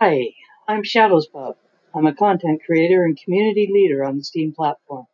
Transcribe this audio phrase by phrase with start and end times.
[0.00, 0.28] Hi,
[0.68, 1.56] I'm Shadows Pub.
[1.92, 5.06] I'm a content creator and community leader on the Steem platform.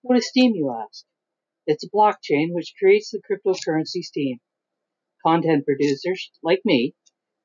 [0.00, 1.04] What is Steem, you ask?
[1.66, 4.38] It's a blockchain which creates the cryptocurrency Steem.
[5.22, 6.94] Content producers, like me,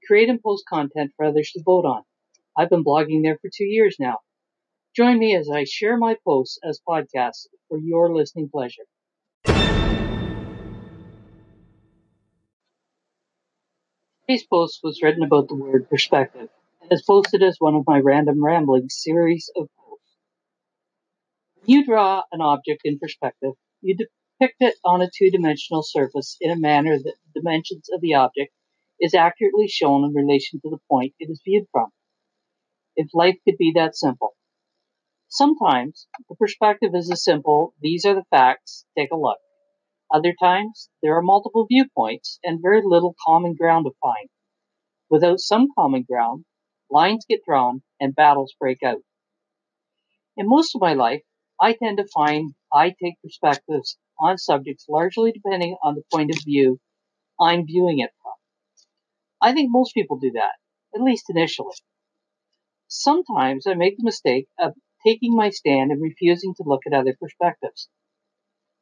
[0.07, 2.03] create and post content for others to vote on.
[2.57, 4.19] I've been blogging there for two years now.
[4.95, 8.85] Join me as I share my posts as podcasts for your listening pleasure.
[14.27, 16.49] Today's post was written about the word perspective
[16.81, 20.17] and is posted as one of my random rambling series of posts.
[21.53, 26.49] When you draw an object in perspective, you depict it on a two-dimensional surface in
[26.49, 28.51] a manner that the dimensions of the object
[28.99, 31.89] is accurately shown in relation to the point it is viewed from.
[32.95, 34.33] If life could be that simple.
[35.27, 39.37] Sometimes the perspective is as simple, these are the facts, take a look.
[40.13, 44.29] Other times, there are multiple viewpoints and very little common ground to find.
[45.09, 46.45] Without some common ground,
[46.89, 49.01] lines get drawn and battles break out.
[50.37, 51.23] In most of my life,
[51.59, 56.43] I tend to find I take perspectives on subjects largely depending on the point of
[56.43, 56.79] view
[57.39, 58.33] I'm viewing it from.
[59.41, 60.55] I think most people do that,
[60.93, 61.75] at least initially.
[62.87, 64.73] Sometimes I make the mistake of
[65.05, 67.89] taking my stand and refusing to look at other perspectives.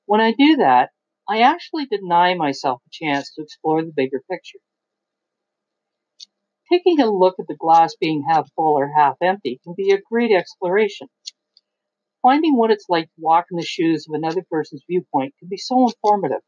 [0.06, 0.92] When I do that,
[1.28, 4.60] I actually deny myself a chance to explore the bigger picture.
[6.70, 10.02] Taking a look at the glass being half full or half empty can be a
[10.02, 11.08] great exploration.
[12.24, 15.58] Finding what it's like to walk in the shoes of another person's viewpoint can be
[15.58, 16.42] so informative.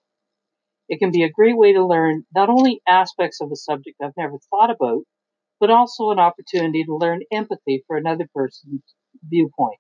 [0.90, 4.18] It can be a great way to learn not only aspects of a subject I've
[4.18, 5.04] never thought about,
[5.60, 8.84] but also an opportunity to learn empathy for another person's
[9.24, 9.80] viewpoint.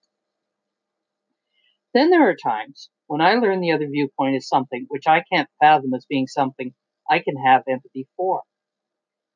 [1.96, 5.50] Then there are times when I learn the other viewpoint is something which I can't
[5.62, 6.76] fathom as being something
[7.10, 8.44] I can have empathy for.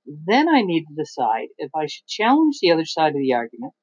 [0.05, 3.75] Then I need to decide if I should challenge the other side of the argument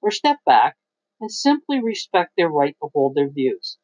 [0.00, 0.78] or step back
[1.20, 3.76] and simply respect their right to hold their views.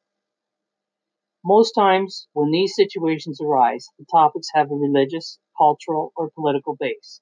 [1.45, 7.21] Most times, when these situations arise, the topics have a religious, cultural, or political base.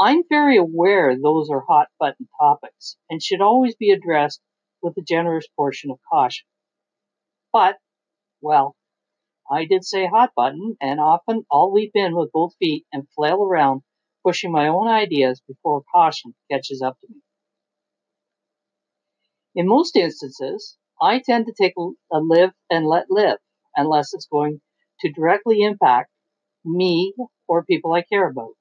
[0.00, 4.40] I'm very aware those are hot button topics and should always be addressed
[4.82, 6.46] with a generous portion of caution.
[7.52, 7.78] But,
[8.40, 8.76] well,
[9.50, 13.42] I did say hot button, and often I'll leap in with both feet and flail
[13.42, 13.82] around,
[14.24, 17.20] pushing my own ideas before caution catches up to me.
[19.54, 23.38] In most instances, I tend to take a live and let live,
[23.76, 24.62] unless it's going
[25.00, 26.10] to directly impact
[26.64, 27.14] me
[27.46, 28.54] or people I care about.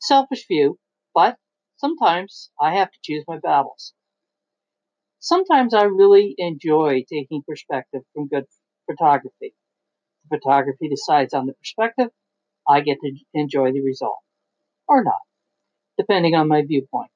[0.00, 0.78] Selfish view,
[1.14, 1.38] but
[1.76, 3.94] sometimes I have to choose my battles.
[5.22, 8.46] Sometimes I really enjoy taking perspective from good
[8.86, 9.54] photography.
[10.30, 12.08] The photography decides on the perspective,
[12.66, 14.20] I get to enjoy the result.
[14.88, 15.20] Or not,
[15.98, 17.10] depending on my viewpoint.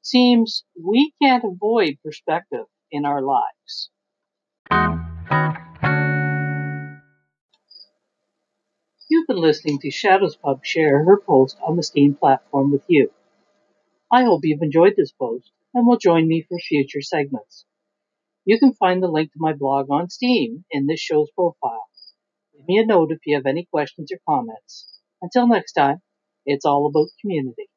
[0.00, 3.90] Seems we can't avoid perspective in our lives.
[9.10, 13.12] You've been listening to Shadows Pub share her post on the Steem platform with you.
[14.10, 17.66] I hope you've enjoyed this post and will join me for future segments.
[18.44, 21.88] You can find the link to my blog on Steem in this show's profile.
[22.54, 24.86] Leave me a note if you have any questions or comments.
[25.20, 26.02] Until next time,
[26.46, 27.68] it's all about community.